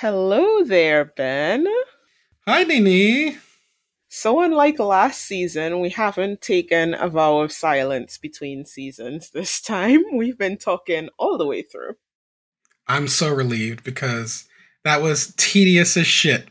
Hello 0.00 0.62
there, 0.62 1.06
Ben. 1.06 1.66
Hi, 2.46 2.64
Nini. 2.64 3.38
So, 4.10 4.42
unlike 4.42 4.78
last 4.78 5.22
season, 5.22 5.80
we 5.80 5.88
haven't 5.88 6.42
taken 6.42 6.92
a 6.92 7.08
vow 7.08 7.38
of 7.38 7.50
silence 7.50 8.18
between 8.18 8.66
seasons 8.66 9.30
this 9.34 9.58
time. 9.58 10.04
We've 10.12 10.36
been 10.36 10.58
talking 10.58 11.08
all 11.18 11.38
the 11.38 11.46
way 11.46 11.62
through. 11.62 11.94
I'm 12.86 13.08
so 13.08 13.32
relieved 13.32 13.84
because 13.84 14.44
that 14.84 15.00
was 15.00 15.32
tedious 15.38 15.96
as 15.96 16.06
shit. 16.06 16.46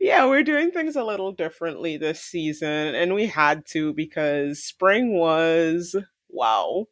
Yeah, 0.00 0.24
we're 0.24 0.42
doing 0.42 0.70
things 0.70 0.96
a 0.96 1.04
little 1.04 1.32
differently 1.32 1.98
this 1.98 2.22
season, 2.22 2.94
and 2.94 3.12
we 3.12 3.26
had 3.26 3.66
to 3.72 3.92
because 3.92 4.64
spring 4.64 5.18
was 5.18 5.94
wow. 6.30 6.86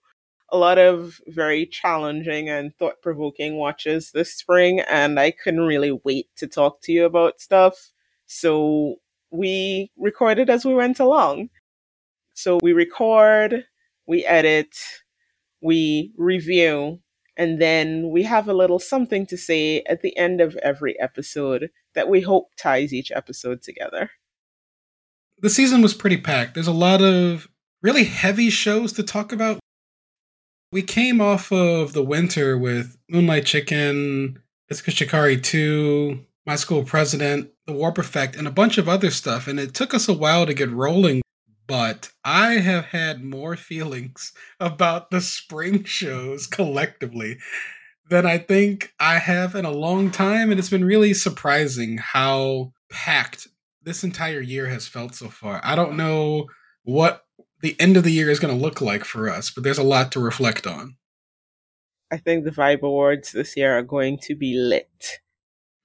A 0.51 0.59
lot 0.59 0.79
of 0.79 1.21
very 1.27 1.67
challenging 1.67 2.49
and 2.49 2.75
thought 2.77 3.03
provoking 3.03 3.57
watches 3.57 4.13
this 4.13 4.35
spring, 4.35 4.81
and 4.81 5.19
I 5.19 5.31
couldn't 5.31 5.67
really 5.67 5.99
wait 6.05 6.29
to 6.37 6.47
talk 6.47 6.81
to 6.83 6.93
you 6.93 7.05
about 7.05 7.41
stuff. 7.41 7.91
So 8.27 8.97
we 9.31 9.91
recorded 9.97 10.49
as 10.51 10.65
we 10.65 10.75
went 10.75 11.01
along. 11.01 11.51
So 12.35 12.59
we 12.63 12.73
record, 12.73 13.65
we 14.07 14.25
edit, 14.25 14.77
we 15.61 16.13
review, 16.17 17.01
and 17.37 17.61
then 17.61 18.11
we 18.11 18.23
have 18.25 18.49
a 18.49 18.55
little 18.55 18.79
something 18.79 19.27
to 19.27 19.37
say 19.37 19.83
at 19.89 20.03
the 20.03 20.17
end 20.17 20.41
of 20.41 20.57
every 20.57 20.99
episode 21.01 21.71
that 21.95 22.09
we 22.09 22.21
hope 22.21 22.51
ties 22.57 22.93
each 22.93 23.11
episode 23.11 23.63
together. 23.63 24.11
The 25.39 25.51
season 25.51 25.83
was 25.83 25.95
pretty 25.95 26.17
packed. 26.17 26.55
There's 26.55 26.69
a 26.69 26.73
lot 26.73 27.03
of 27.03 27.49
really 27.83 28.05
heavy 28.05 28.51
shows 28.51 28.93
to 28.95 29.03
talk 29.03 29.33
about. 29.33 29.59
We 30.75 30.83
came 30.83 31.21
off 31.21 31.53
of 31.53 31.93
the 31.93 32.03
winter 32.03 32.59
with 32.59 32.99
Moonlight 33.09 33.47
Chicken, 33.47 34.43
Itsuka 34.69 34.91
Shikari 34.91 35.41
2, 35.41 36.19
My 36.47 36.57
School 36.57 36.83
President, 36.83 37.53
The 37.69 37.73
Warp 37.73 37.97
Effect, 37.97 38.35
and 38.35 38.49
a 38.49 38.51
bunch 38.51 38.77
of 38.77 38.89
other 38.89 39.13
stuff. 39.13 39.47
And 39.47 39.61
it 39.61 39.73
took 39.73 39.95
us 39.95 40.09
a 40.09 40.13
while 40.13 40.47
to 40.47 40.53
get 40.53 40.69
rolling, 40.73 41.23
but 41.69 42.11
I 42.25 42.55
have 42.55 42.87
had 42.87 43.23
more 43.23 43.55
feelings 43.55 44.33
about 44.59 45.13
the 45.13 45.21
spring 45.21 45.85
shows 45.85 46.49
collectively 46.49 47.39
than 48.11 48.27
I 48.27 48.39
think 48.39 48.95
I 48.99 49.19
have 49.19 49.55
in 49.55 49.65
a 49.65 49.71
long 49.71 50.11
time. 50.11 50.51
And 50.51 50.59
it's 50.59 50.71
been 50.71 50.85
really 50.85 51.15
surprising 51.15 51.99
how 51.99 52.73
packed 52.91 53.47
this 53.81 54.03
entire 54.03 54.41
year 54.41 54.67
has 54.67 54.89
felt 54.89 55.15
so 55.15 55.29
far. 55.29 55.61
I 55.63 55.77
don't 55.77 55.97
know 55.97 56.49
what 56.83 57.24
the 57.65 57.81
end 57.81 57.97
of 57.97 58.05
the 58.05 58.13
year 58.13 58.29
is 58.29 58.39
going 58.39 58.55
to 58.55 58.63
look 58.63 58.83
like 58.83 59.05
for 59.05 59.31
us, 59.31 59.51
but 59.51 59.65
there's 59.65 59.79
a 59.79 59.83
lot 59.83 60.13
to 60.13 60.21
reflect 60.21 60.67
on. 60.67 60.97
I 62.13 62.19
think 62.19 62.45
the 62.45 62.51
Vibe 62.51 62.83
Awards 62.83 63.33
this 63.33 63.57
year 63.57 63.79
are 63.79 63.83
going 63.83 64.19
to 64.19 64.35
be 64.35 64.55
lit. 64.55 65.21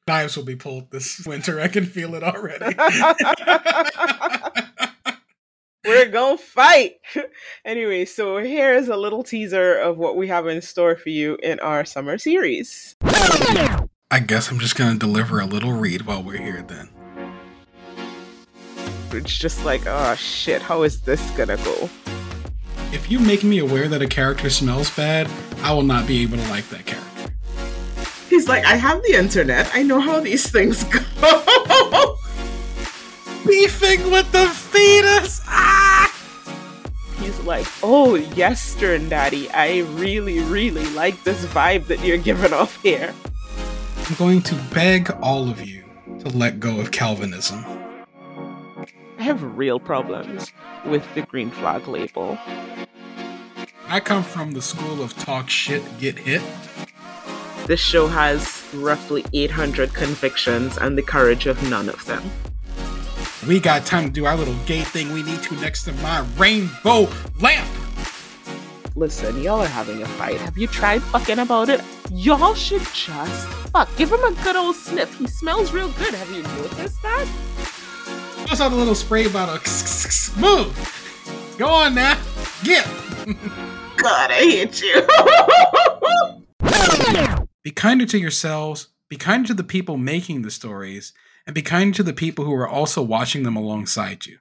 Knives 0.06 0.36
will 0.36 0.44
be 0.44 0.58
pulled 0.58 0.92
this 0.92 1.24
winter. 1.26 1.62
I 1.62 1.70
can 1.70 1.86
feel 1.86 2.16
it 2.16 2.24
already. 2.24 2.66
We're 5.86 6.10
gonna 6.10 6.38
fight. 6.38 6.98
anyway, 7.66 8.04
so 8.04 8.40
here's 8.40 8.90
a 8.90 8.98
little 8.98 9.24
teaser 9.24 9.76
of 9.78 9.98
what 9.98 10.18
we 10.18 10.28
have 10.28 10.48
in 10.48 10.62
store 10.62 10.98
for 10.98 11.10
you 11.10 11.38
in 11.42 11.62
our 11.62 11.86
summer 11.86 12.18
series. 12.18 12.98
I 13.02 14.20
guess 14.20 14.52
I'm 14.52 14.60
just 14.60 14.76
gonna 14.76 15.00
deliver 15.00 15.40
a 15.40 15.46
little 15.46 15.72
read 15.72 16.02
while 16.02 16.22
we're 16.22 16.42
here 16.42 16.62
then. 16.62 16.90
It's 19.14 19.38
just 19.38 19.66
like, 19.66 19.82
oh 19.86 20.16
shit, 20.16 20.62
how 20.62 20.84
is 20.84 21.02
this 21.02 21.22
gonna 21.32 21.58
go? 21.58 21.90
If 22.92 23.12
you 23.12 23.20
make 23.20 23.44
me 23.44 23.60
aware 23.60 23.88
that 23.88 24.02
a 24.02 24.08
character 24.08 24.50
smells 24.50 24.90
bad, 24.96 25.30
I 25.62 25.74
will 25.74 25.84
not 25.84 26.08
be 26.08 26.24
able 26.24 26.38
to 26.38 26.50
like 26.50 26.68
that 26.70 26.86
character. 26.86 27.34
He's 28.30 28.48
like, 28.48 28.66
I 28.66 28.76
have 28.76 29.02
the 29.04 29.14
internet. 29.14 29.70
I 29.74 29.84
know 29.84 30.00
how 30.00 30.20
these 30.20 30.50
things 30.50 30.84
go. 30.86 31.00
Beefing 33.46 34.12
with 34.12 34.32
the 34.32 34.48
fetus. 34.48 35.42
Ah! 35.48 36.14
He's 37.20 37.40
like, 37.42 37.66
oh, 37.84 38.16
yes, 38.16 38.62
Stern 38.62 39.10
Daddy. 39.10 39.50
I 39.50 39.80
really, 39.80 40.40
really 40.42 40.86
like 40.92 41.24
this 41.24 41.46
vibe 41.46 41.88
that 41.88 42.04
you're 42.04 42.18
giving 42.18 42.54
off 42.54 42.82
here. 42.82 43.14
I'm 44.08 44.16
going 44.16 44.42
to 44.44 44.56
beg 44.74 45.12
all 45.22 45.50
of 45.50 45.66
you 45.66 45.84
to 46.20 46.30
let 46.30 46.60
go 46.60 46.80
of 46.80 46.92
Calvinism. 46.92 47.79
I 49.20 49.24
have 49.24 49.58
real 49.58 49.82
problems 49.82 50.54
with 50.86 51.04
the 51.14 51.24
green 51.24 51.52
flag 51.52 51.90
label. 51.90 52.38
I 53.90 54.00
come 54.00 54.24
from 54.24 54.52
the 54.52 54.62
school 54.62 55.04
of 55.04 55.14
talk 55.18 55.50
shit, 55.50 55.84
get 56.00 56.18
hit. 56.18 56.42
This 57.68 57.82
show 57.82 58.08
has 58.08 58.66
roughly 58.74 59.26
800 59.34 59.94
convictions 59.94 60.78
and 60.78 60.98
the 60.98 61.02
courage 61.02 61.48
of 61.48 61.62
none 61.70 61.90
of 61.90 62.06
them. 62.06 62.24
We 63.46 63.60
got 63.60 63.86
time 63.86 64.06
to 64.06 64.10
do 64.10 64.26
our 64.26 64.38
little 64.38 64.56
gay 64.66 64.84
thing 64.84 65.12
we 65.12 65.22
need 65.22 65.44
to 65.44 65.56
next 65.56 65.84
to 65.84 65.92
my 65.94 66.26
rainbow 66.38 67.10
lamp. 67.42 67.70
Listen, 68.96 69.42
y'all 69.44 69.60
are 69.60 69.68
having 69.68 70.02
a 70.02 70.06
fight. 70.06 70.38
Have 70.38 70.58
you 70.58 70.68
tried 70.68 71.04
fucking 71.04 71.40
about 71.40 71.68
it? 71.68 71.82
Y'all 72.10 72.54
should 72.54 72.84
just 72.94 73.48
fuck. 73.74 73.90
Give 73.98 74.12
him 74.12 74.24
a 74.24 74.32
good 74.44 74.56
old 74.56 74.78
sniff. 74.78 75.18
He 75.20 75.28
smells 75.28 75.74
real 75.74 75.92
good. 75.92 76.14
Have 76.14 76.32
you 76.32 76.44
noticed 76.44 77.02
that? 77.02 77.28
Just 78.50 78.62
out 78.62 78.72
a 78.72 78.76
little 78.76 78.96
spray 78.96 79.28
bottle. 79.28 79.56
Move. 80.42 81.56
Go 81.60 81.68
on 81.68 81.94
now. 81.94 82.20
Get. 82.64 82.84
God, 83.96 84.32
I 84.32 84.40
hate 84.40 84.82
you. 84.82 85.06
be 87.64 87.70
kinder 87.70 88.08
to 88.08 88.18
yourselves. 88.18 88.88
Be 89.08 89.18
kinder 89.18 89.50
to 89.50 89.54
the 89.54 89.64
people 89.64 89.98
making 89.98 90.42
the 90.42 90.50
stories 90.50 91.14
and 91.46 91.54
be 91.54 91.62
kind 91.62 91.94
to 91.94 92.02
the 92.02 92.12
people 92.12 92.44
who 92.44 92.54
are 92.56 92.68
also 92.68 93.04
watching 93.04 93.44
them 93.44 93.56
alongside 93.56 94.26
you. 94.26 94.38